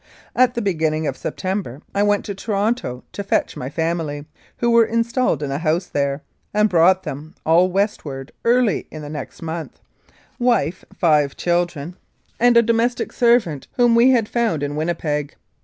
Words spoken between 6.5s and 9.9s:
and brought them all westward early in the next month